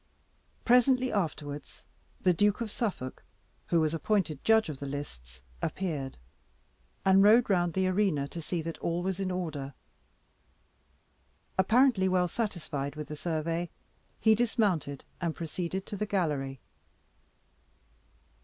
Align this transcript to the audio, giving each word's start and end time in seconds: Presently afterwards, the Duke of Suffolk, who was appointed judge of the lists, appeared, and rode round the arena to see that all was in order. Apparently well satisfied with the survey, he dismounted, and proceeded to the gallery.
Presently 0.65 1.13
afterwards, 1.13 1.83
the 2.19 2.33
Duke 2.33 2.59
of 2.59 2.71
Suffolk, 2.71 3.23
who 3.67 3.79
was 3.79 3.93
appointed 3.93 4.43
judge 4.43 4.67
of 4.67 4.79
the 4.79 4.87
lists, 4.87 5.41
appeared, 5.61 6.17
and 7.05 7.21
rode 7.21 7.51
round 7.51 7.73
the 7.75 7.85
arena 7.87 8.27
to 8.29 8.41
see 8.41 8.63
that 8.63 8.79
all 8.79 9.03
was 9.03 9.19
in 9.19 9.29
order. 9.29 9.75
Apparently 11.55 12.09
well 12.09 12.27
satisfied 12.27 12.95
with 12.95 13.09
the 13.09 13.15
survey, 13.15 13.69
he 14.19 14.33
dismounted, 14.33 15.03
and 15.21 15.35
proceeded 15.35 15.85
to 15.85 15.95
the 15.95 16.07
gallery. 16.07 16.59